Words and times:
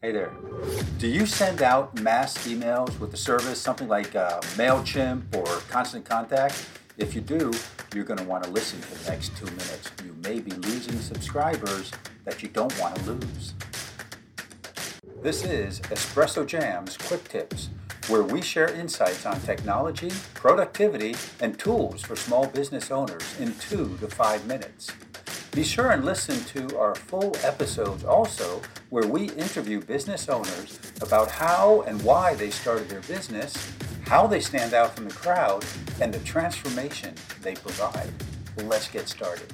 Hey 0.00 0.12
there. 0.12 0.32
Do 0.98 1.08
you 1.08 1.26
send 1.26 1.60
out 1.60 2.00
mass 2.00 2.46
emails 2.46 2.96
with 3.00 3.10
the 3.10 3.16
service, 3.16 3.60
something 3.60 3.88
like 3.88 4.14
uh, 4.14 4.38
MailChimp 4.54 5.34
or 5.34 5.44
Constant 5.68 6.04
Contact? 6.04 6.68
If 6.98 7.16
you 7.16 7.20
do, 7.20 7.52
you're 7.92 8.04
going 8.04 8.18
to 8.18 8.24
want 8.24 8.44
to 8.44 8.50
listen 8.50 8.80
for 8.80 8.94
the 8.94 9.10
next 9.10 9.36
two 9.36 9.46
minutes. 9.46 9.90
You 10.04 10.14
may 10.22 10.38
be 10.38 10.52
losing 10.52 11.00
subscribers 11.00 11.90
that 12.24 12.44
you 12.44 12.48
don't 12.48 12.72
want 12.78 12.94
to 12.94 13.10
lose. 13.10 13.54
This 15.20 15.42
is 15.42 15.80
Espresso 15.80 16.46
Jam's 16.46 16.96
Quick 16.96 17.24
Tips, 17.24 17.68
where 18.06 18.22
we 18.22 18.40
share 18.40 18.72
insights 18.72 19.26
on 19.26 19.40
technology, 19.40 20.12
productivity, 20.34 21.16
and 21.40 21.58
tools 21.58 22.02
for 22.02 22.14
small 22.14 22.46
business 22.46 22.92
owners 22.92 23.36
in 23.40 23.52
two 23.56 23.98
to 23.98 24.06
five 24.06 24.46
minutes. 24.46 24.92
Be 25.58 25.64
sure 25.64 25.90
and 25.90 26.04
listen 26.04 26.38
to 26.54 26.78
our 26.78 26.94
full 26.94 27.36
episodes 27.42 28.04
also, 28.04 28.62
where 28.90 29.08
we 29.08 29.28
interview 29.30 29.80
business 29.80 30.28
owners 30.28 30.78
about 31.00 31.32
how 31.32 31.82
and 31.88 32.00
why 32.04 32.36
they 32.36 32.48
started 32.48 32.88
their 32.88 33.00
business, 33.00 33.72
how 34.06 34.28
they 34.28 34.38
stand 34.38 34.72
out 34.72 34.94
from 34.94 35.08
the 35.08 35.14
crowd, 35.14 35.64
and 36.00 36.14
the 36.14 36.20
transformation 36.20 37.12
they 37.42 37.56
provide. 37.56 38.08
Let's 38.56 38.86
get 38.86 39.08
started. 39.08 39.52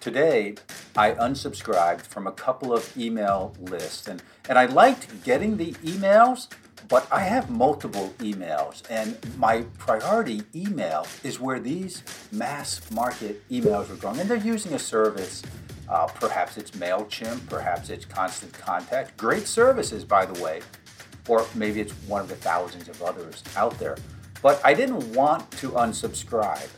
Today, 0.00 0.56
I 0.94 1.12
unsubscribed 1.12 2.02
from 2.02 2.26
a 2.26 2.32
couple 2.32 2.70
of 2.70 2.94
email 2.94 3.56
lists, 3.58 4.06
and, 4.06 4.22
and 4.50 4.58
I 4.58 4.66
liked 4.66 5.24
getting 5.24 5.56
the 5.56 5.72
emails, 5.76 6.48
but 6.88 7.08
I 7.10 7.20
have 7.20 7.50
multiple 7.50 8.12
emails, 8.18 8.82
and 8.90 9.16
my 9.38 9.62
priority 9.78 10.42
email 10.54 11.06
is 11.22 11.40
where 11.40 11.58
these 11.58 12.02
mass 12.32 12.90
market 12.90 13.48
emails 13.48 13.90
are 13.90 13.96
going. 13.96 14.20
And 14.20 14.28
they're 14.28 14.36
using 14.38 14.74
a 14.74 14.78
service. 14.78 15.42
Uh, 15.88 16.06
perhaps 16.06 16.56
it's 16.56 16.72
MailChimp, 16.72 17.48
perhaps 17.48 17.90
it's 17.90 18.04
Constant 18.04 18.52
Contact. 18.52 19.16
Great 19.16 19.46
services, 19.46 20.04
by 20.04 20.26
the 20.26 20.42
way. 20.42 20.60
Or 21.28 21.46
maybe 21.54 21.80
it's 21.80 21.92
one 22.06 22.20
of 22.20 22.28
the 22.28 22.36
thousands 22.36 22.88
of 22.88 23.00
others 23.02 23.42
out 23.56 23.78
there. 23.78 23.96
But 24.42 24.60
I 24.64 24.74
didn't 24.74 25.14
want 25.14 25.50
to 25.52 25.70
unsubscribe. 25.70 26.68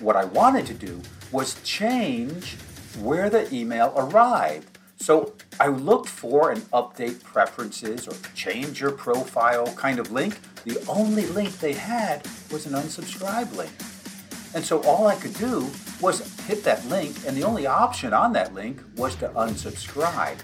What 0.00 0.16
I 0.16 0.24
wanted 0.24 0.66
to 0.66 0.74
do 0.74 1.00
was 1.32 1.62
change 1.62 2.56
where 3.00 3.28
the 3.28 3.52
email 3.54 3.92
arrived. 3.96 4.78
So 5.00 5.32
I 5.58 5.68
looked 5.68 6.10
for 6.10 6.50
an 6.50 6.60
update 6.74 7.22
preferences 7.24 8.06
or 8.06 8.14
change 8.34 8.82
your 8.82 8.92
profile 8.92 9.66
kind 9.74 9.98
of 9.98 10.12
link. 10.12 10.38
The 10.64 10.78
only 10.88 11.26
link 11.28 11.58
they 11.58 11.72
had 11.72 12.26
was 12.52 12.66
an 12.66 12.74
unsubscribe 12.74 13.56
link. 13.56 13.72
And 14.54 14.62
so 14.62 14.82
all 14.82 15.06
I 15.06 15.16
could 15.16 15.34
do 15.34 15.70
was 16.02 16.38
hit 16.46 16.64
that 16.64 16.84
link, 16.86 17.16
and 17.26 17.36
the 17.36 17.44
only 17.44 17.66
option 17.66 18.12
on 18.12 18.34
that 18.34 18.52
link 18.52 18.82
was 18.96 19.14
to 19.16 19.28
unsubscribe. 19.30 20.38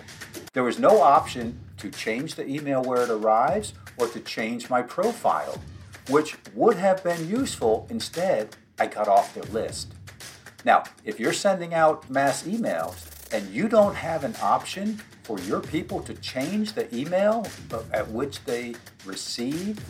There 0.55 0.63
was 0.63 0.79
no 0.79 1.03
option 1.03 1.59
to 1.77 1.91
change 1.91 2.35
the 2.35 2.49
email 2.49 2.83
where 2.83 3.03
it 3.03 3.11
arrives 3.11 3.75
or 3.99 4.09
to 4.09 4.21
change 4.21 4.71
my 4.71 4.81
profile, 4.81 5.61
which 6.09 6.37
would 6.55 6.77
have 6.77 7.05
been 7.05 7.29
useful. 7.29 7.87
Instead, 7.91 8.57
I 8.79 8.87
got 8.87 9.07
off 9.07 9.35
their 9.35 9.45
list. 9.45 9.93
Now, 10.65 10.85
if 11.05 11.21
you're 11.21 11.35
sending 11.35 11.75
out 11.75 12.09
mass 12.09 12.45
emails 12.45 13.16
and 13.33 13.49
you 13.51 13.69
don't 13.69 13.95
have 13.95 14.25
an 14.25 14.35
option 14.43 15.01
for 15.23 15.39
your 15.41 15.61
people 15.61 16.01
to 16.03 16.15
change 16.15 16.75
the 16.75 16.95
email 16.95 17.47
at 17.93 18.09
which 18.11 18.45
they 18.45 18.75
receive 19.05 19.81